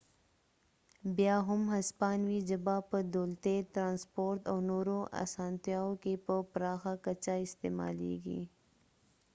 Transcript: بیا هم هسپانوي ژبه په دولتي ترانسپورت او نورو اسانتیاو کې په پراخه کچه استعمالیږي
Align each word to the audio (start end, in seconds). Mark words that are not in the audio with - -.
بیا 1.17 1.37
هم 1.47 1.61
هسپانوي 1.75 2.39
ژبه 2.49 2.75
په 2.89 2.97
دولتي 3.15 3.57
ترانسپورت 3.75 4.41
او 4.51 4.57
نورو 4.69 4.99
اسانتیاو 5.23 5.91
کې 6.03 6.13
په 6.25 6.35
پراخه 6.53 6.93
کچه 7.05 7.33
استعمالیږي 7.45 8.41